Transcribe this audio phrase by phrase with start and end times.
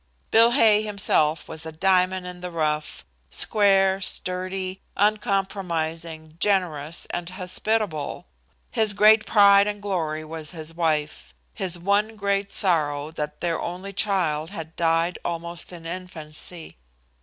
[0.31, 8.25] Bill Hay himself was a diamond in the rough, square, sturdy, uncompromising, generous and hospitable;
[8.71, 13.93] his great pride and glory was his wife; his one great sorrow that their only
[13.93, 16.77] child had died almost in infancy.